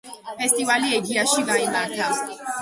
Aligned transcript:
ფესტივალი 0.37 0.89
ეგიაში 1.01 1.45
გაიმართა. 1.51 2.09